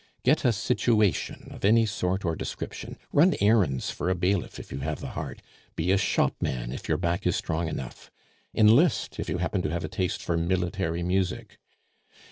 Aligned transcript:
Get 0.23 0.43
a 0.43 0.51
situation 0.51 1.49
of 1.51 1.63
any 1.63 1.85
sort 1.85 2.25
or 2.25 2.35
description. 2.35 2.97
Run 3.13 3.35
errands 3.39 3.91
for 3.91 4.09
a 4.09 4.15
bailiff 4.15 4.57
if 4.59 4.71
you 4.71 4.79
have 4.79 4.99
the 4.99 5.09
heart, 5.09 5.43
be 5.75 5.91
a 5.91 5.97
shopman 5.99 6.71
if 6.71 6.87
your 6.87 6.97
back 6.97 7.27
is 7.27 7.35
strong 7.35 7.67
enough, 7.67 8.09
enlist 8.55 9.19
if 9.19 9.29
you 9.29 9.37
happen 9.37 9.61
to 9.61 9.69
have 9.69 9.83
a 9.83 9.87
taste 9.87 10.23
for 10.23 10.37
military 10.37 11.03
music. 11.03 11.59